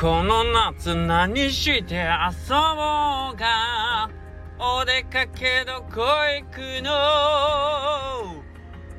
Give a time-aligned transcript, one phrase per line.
[0.00, 4.08] この夏何して遊ぼうか？
[4.58, 8.40] お出かけどこ行くの？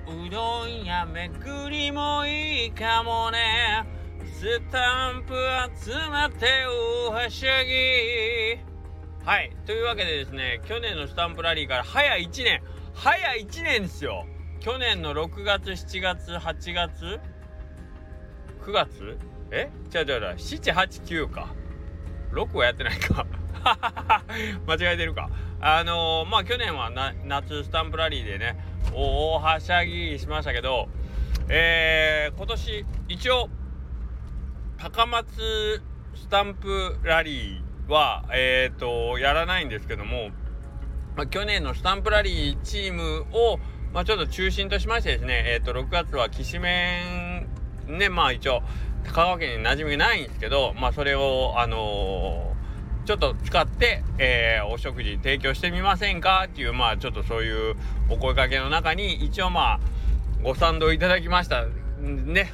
[0.06, 3.84] うどん屋巡りもいいかもね。
[4.32, 5.34] スタンプ
[5.84, 6.46] 集まって
[7.10, 7.72] 大はしゃぎ。
[9.26, 12.62] はいというわけでですね去年のスタンプラリーから早1年。
[12.94, 14.28] 早1年ですよ。
[14.60, 17.20] 去年の6月7月8月
[18.64, 19.18] 9月？
[19.52, 19.70] え？
[19.94, 20.36] 違う違う違う。
[20.36, 21.54] 789か。
[22.32, 23.26] 6はやってないか。
[24.66, 25.30] 間違えてるか。
[25.60, 26.90] あのー、まあ去年は
[27.26, 28.58] 夏スタンプラリーでね
[28.94, 30.90] 大はしゃぎしましたけど
[31.50, 33.50] えー、今年一応
[34.80, 35.84] 高松
[36.16, 40.30] スタンプラリーはえっ、ー、とやらないんですけども、
[41.16, 43.60] まあ、去年のスタンプラリーチームを
[43.94, 47.46] まあ、ちょっと中心としましてですね、えっ、ー、と、6月はきしめ
[47.90, 48.64] ん、ね、まあ一応、
[49.06, 56.46] 香川県に馴染みないんですけど、まあそれを、あのー、ちょっと使って、えー、お食事提供してみませんか？
[56.48, 57.76] っていう、まあちょっとそういう
[58.10, 59.80] お声かけの中に、一応まあ、
[60.44, 61.66] ご賛同いただきました。
[62.00, 62.54] ね、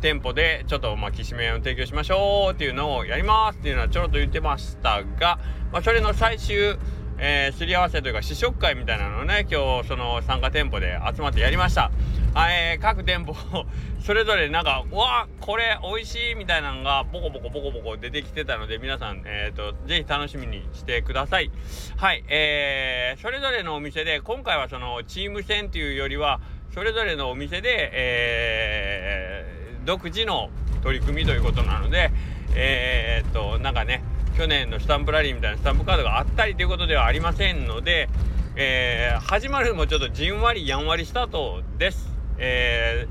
[0.00, 2.54] 店舗でちょっとまあきしめんを提供しましょう。
[2.54, 3.58] っていうのをやります。
[3.58, 5.38] っていうのはちょろっと言ってましたが、
[5.72, 6.76] まあ、それの最終
[7.22, 11.90] えー、すり合わせというか試食会みたいなのをね今日その参加店舗で集まってやりました、
[12.36, 13.34] えー、各店舗
[14.00, 21.50] それぞれなんかうわこれ美味しいみたいなのがボコボコボコボコ出てきてたので皆さんえ、ー、とぜひ楽しみにしてください
[21.96, 26.40] はいえー、それぞれのお店で今回はそのチーム戦っていうよりは
[26.72, 30.50] それぞれのお店で、えー、独自の
[30.82, 32.10] 取り組みということなので
[32.54, 34.02] えー、っとなんかね
[34.36, 38.08] 去年のスタンプラリーみたいなスタンプカードがあったりということではありませんので、
[38.56, 42.09] えー、始まるもちょっとじんわりやんわりスタートです。
[42.40, 43.06] え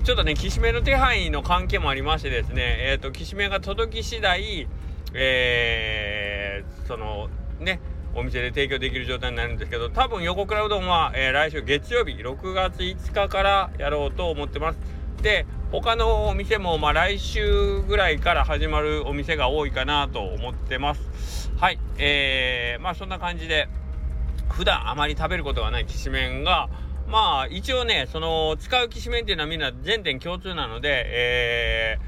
[0.00, 4.68] ー、ちょっとね、きしめの手配の関係もありましてですね、えっ、ー、と、きしめが届き次第、
[5.14, 7.28] えー、その、
[7.60, 7.80] ね、
[8.14, 14.78] お店で提供できる状態になるんですけど、多分横倉うどんは、えー、来週月曜日、6月5日からやろうと思ってます。
[15.22, 21.50] で、他のお店もまあ来週ぐらいから始まるお店が多いかなと思ってます。
[21.58, 23.68] はい、えー、まあそんな感じで
[24.50, 26.68] 普段あまり食べることがないきしめんが
[27.08, 31.98] まあ一応ねその使うきしめんっていうのはみんな全店共通なので、え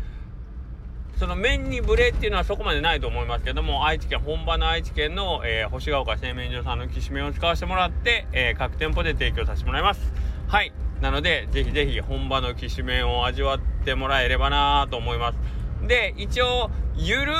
[1.17, 10.13] ー、その麺にブレっていうのはそこまでないと思いますけども愛知県本場の愛知県の、えー、星ヶ丘製麺所さんのきしめんを使わせてもらって、えー、各店舗で提供させてもらいます
[10.49, 15.39] はいなので、ぜひぜひ本場のきしめんを味わってもらえればなと思います。
[15.87, 17.33] で、一応、ゆる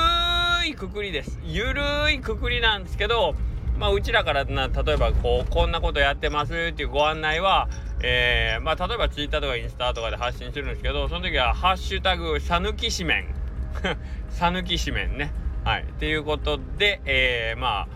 [0.65, 1.39] いくくりです。
[1.43, 1.81] ゆる
[2.13, 3.35] いくくりなんですけど、
[3.79, 7.69] まあ、うちらからな、例えば、こう、こんなことやってますっていうご案内は、
[8.03, 13.27] えー、まあ、例えばツイッターとかインスタとかで発信するんですけど、その時は、ハッシュタグ、さぬきしめん。
[14.29, 15.31] さぬきしめんね。
[15.63, 15.83] はい。
[15.83, 17.87] っていうことで、えー、まあ、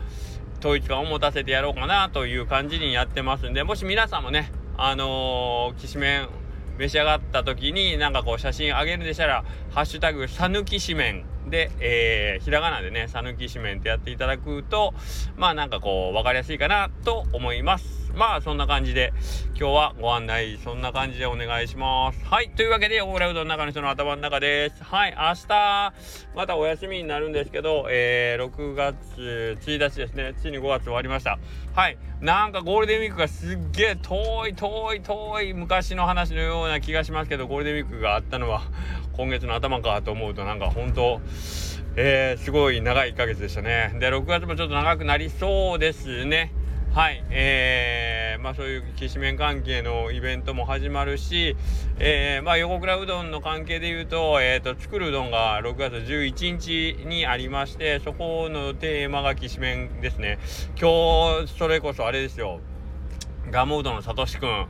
[0.60, 6.30] 統一感を持たせてやろうかなという感じにやってますんで、もし皆さんもね、あのー、きしめん
[6.78, 14.96] 召し上がった時になんかこう写真あげるでしたら「ハッシュタグさぬきしめん」で、えー、ひらがなでね「さぬきしめん」ってやっていただくと
[15.38, 18.03] まあなんかこう分かりやすいかなと思います。
[18.16, 19.12] まあそんな感じで
[19.60, 22.24] 今日はご案内そんな感じでお願いします。
[22.26, 24.84] はいというわけでオーラウドの中の人の頭の中です。
[24.84, 25.94] はい明日
[26.36, 30.34] またお休みになるんですけど、えー、6月1日ですね。
[30.40, 31.40] ついに5月終わりました。
[31.74, 38.62] はいなんかゴールデンウィークがすっげえ遠い遠い遠い昔の話のような気がしますけどゴールデンウィークがあったのは
[39.14, 41.20] 今月の頭かと思うとなんか本当
[41.96, 43.96] えー、すごい長い1ヶ月でしたね。
[44.00, 46.52] で6月もちょっと長くなりそうですね。
[46.94, 51.58] はい、えー、まあそういうきしめん関係のイベントも始まるし、
[51.98, 60.38] えー、まあ横倉うどんの関係で言うと、えっ、ー、と、作るうどんが6月11日にありまして、そこのテーマがきしめんですね。
[60.80, 62.60] 今日、それこそあれですよ、
[63.50, 64.68] ガモうどんのさとしくん。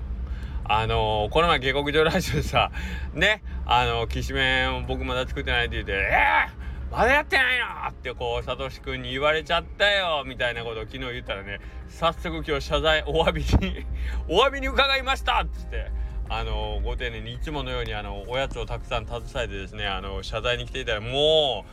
[0.64, 2.72] あのー、この前下克上ラジオでさ、
[3.14, 6.63] ね、あのー、きしめん僕まだ作ってないって言って、えー
[6.94, 7.90] まだやってないの？
[7.90, 11.60] ってこう、サトシ君に言われちゃったよみたいなことを昨日言ったらね、
[11.90, 13.84] 早速今日謝罪、お詫びに
[14.30, 15.88] お詫びに伺いましたっつって、
[16.30, 21.66] あのご丁寧にいつものようにあの、おやつをたくさん携えてですね、あの、謝罪に来ていたら、も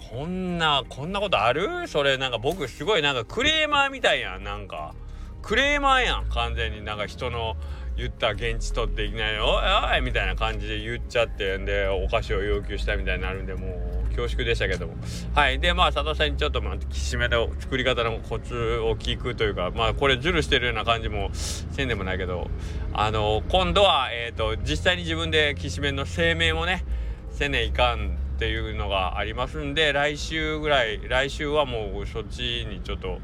[0.00, 1.86] う、こんな、こんなことある？
[1.86, 4.94] それなんか僕すごいなんかクレーマーみたいやん、なんか。
[5.42, 7.56] クレーマーやん、完全になんか人の、
[7.94, 9.48] 言った現地取っていきなり「おい
[9.92, 14.94] おい!」みたいな感じで言っちゃってんでお菓子を要求したみたいになるんでもう恐縮でしたけども。
[15.34, 15.58] はい。
[15.58, 22.48] でまあ佐藤さんにちょっとまあきしめの作り方のコツを聞くというかまあこれズルしてるような感じもせんでもないけど
[22.92, 26.84] あの今度はえっ、ー、と実際に自分できしめんの製麺をね
[27.30, 33.20] せねいかんっていうのがありますんで来週ぐらい来週はもうそっちにちょっと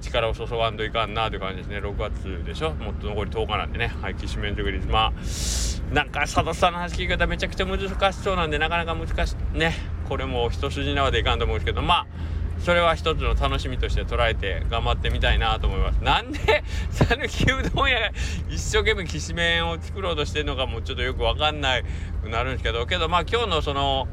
[0.00, 1.78] 力を注がんといかんなという感じですね。
[1.78, 2.72] 6月でしょ。
[2.74, 3.88] もっと残り10日なんでね。
[4.00, 5.12] はいきしめんということでまあ
[5.94, 9.74] なんか佐藤さんの話聞き方めちゃくちゃ難しそうなんでなかなか難しいね。
[10.12, 12.06] これも一筋縄でいかんと思うんですけどまあ
[12.58, 16.04] それは一つの楽しみとして捉えて頑張ってみたいなと思います。
[16.04, 18.10] なんで讃岐うどん屋が
[18.50, 21.84] 一生懸命きしめんを作ろうとしてるのかもちょっとよく分かんない
[22.22, 24.06] くなるんですけどけどまあ今日のその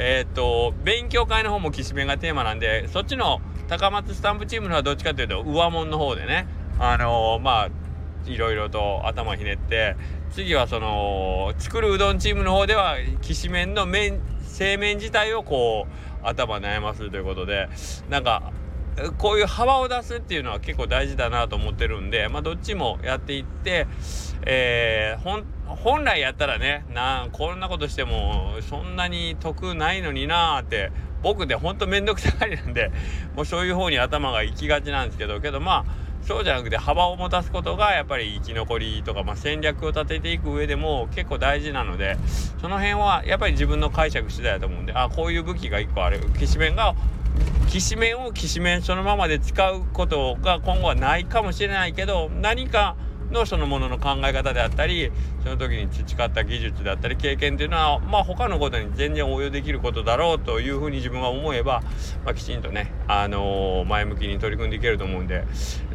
[0.00, 6.48] えっ、と勉強会の方もきしめんがテーマなんでそっちの高松スタンプチームのはどっちかというと上門の方でね。
[6.80, 7.85] あのー、まあ
[8.26, 9.96] いろいろと頭ひねって
[10.30, 15.86] 次はその作るうどんチームの方ではきしめんの麺製麺自体をこ
[16.22, 17.68] う頭悩ますということで
[18.10, 18.52] なんか
[19.18, 23.86] こういう幅を出すっていうのは結構大事だなと思ってるんで、まあ、どっちもやっていって、
[24.46, 30.92] えー、本来やったらねなこんなことしてもそんなに得ないのになーって
[31.22, 32.90] 僕でほんとめんどくさがりなんで
[33.34, 42.16] もうそういう方に頭が行きがちなんですけどけどまあそうじゃなくて幅を持たすことがやっぱり生き残りとか、まあ、戦略を立てていく上でも結構大事なので
[42.60, 46.20] その辺はやっぱり自分の解釈次第だと思うんであこういう武器が1個ある。
[46.38, 46.94] きしめんが
[47.68, 52.96] きしめんをきしめんそのままで使うことが今後はないかもしれないけど何か
[53.30, 55.10] のそのものの考え方であったり
[55.42, 61.82] その時に培った技術であったり経験っていうのはまあ他のことに全然応用できることだろうというふうに自分が思えば、
[62.24, 65.44] まあ、きちんとね、あのー、前向きに取り組んでいけると思うんで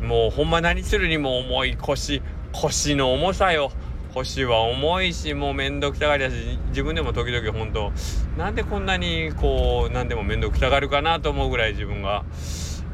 [0.02, 3.72] もうほんま何するにも重い腰腰の重さよ
[4.14, 6.36] 腰は重いしもう面倒くさがりだし
[6.70, 7.94] 自分でも時々本当
[8.38, 12.26] なんでこんなにこう何でも面倒くさがるかなと思うぐらい自分が。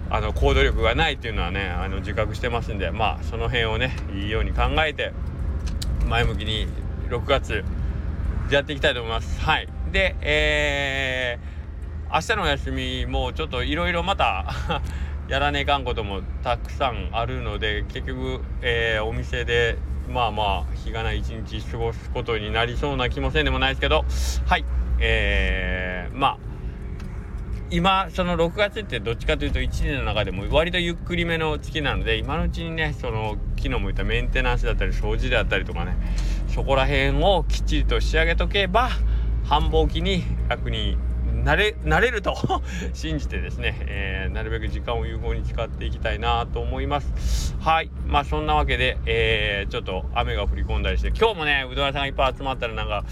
[0.10, 5.14] あの行動力がないっていうのはねあの自覚してますんでまあその辺をねいいように考えて
[6.08, 6.68] 前向きに
[7.10, 7.64] 6月
[8.50, 9.42] やっていきたいと思います。
[9.42, 14.46] はいでえー、明日のお休みもちょっといろいろまた
[15.28, 19.78] やらねえかんこともたくさんあるので結局、えー、お店で
[20.10, 24.06] まあまあ日がない一日過ごすことになりそうな気もせんでもないですけど
[24.46, 24.66] はい
[25.00, 26.47] えー、まあ
[27.70, 35.98] 今その6月ってどっちかというと1年の中でも割とゆっくりめの月なので今のうちにねその昨日も言ったメンテナンスだったり掃除であったりとかね
[36.48, 38.90] そこら辺をきっちりと仕上げとけば
[39.44, 40.98] 繁忙期に楽に
[41.44, 42.36] なれなれると
[42.94, 47.56] 信じてですね、えー、なるべく時間を有効に使っていきたいなと思います。
[47.60, 47.90] はい。
[48.06, 53.06] まあそんなわけで、えー、ちょっと雨が降り込んだりして今日もねうどん屋さんがいっぱい集まったらなんか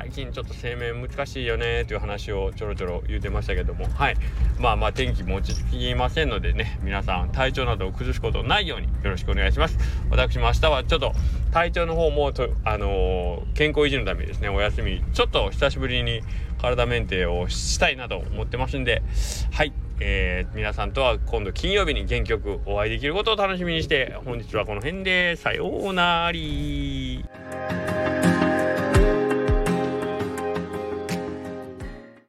[0.00, 3.88] 最近ちょっと製麺難しいよねという話をちょろちょろ言うてましたけども。
[3.88, 4.16] はい。
[4.60, 9.76] まあまあ天気も落ち着きませんのでね皆さん体調などを崩すことないようによろしくお願いします。
[10.08, 11.12] 私も明日はちょっと
[11.50, 16.22] 体調の方もとあのー、健康維持のためにですねお休みちょっと久しぶりに
[16.62, 19.02] 体メンテをしたいなと思ってますんで。
[19.50, 19.72] はい。
[20.00, 25.34] えー、皆さんとは今度金曜日に原曲お会いできることを楽しみにして本日はこの辺で。
[25.34, 28.07] さようなら。